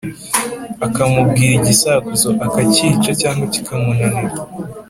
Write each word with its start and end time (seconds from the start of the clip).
Akamubwira 0.87 1.53
igisakuzo, 1.57 2.29
akakica 2.45 3.11
cyangwa 3.21 3.45
kikamunanira. 3.53 4.35